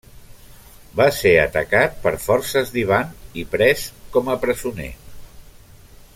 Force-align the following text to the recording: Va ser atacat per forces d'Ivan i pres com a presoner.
Va 1.01 1.05
ser 1.17 1.33
atacat 1.41 1.99
per 2.05 2.13
forces 2.23 2.73
d'Ivan 2.77 3.13
i 3.43 3.45
pres 3.53 3.85
com 4.17 4.33
a 4.33 4.39
presoner. 4.47 4.91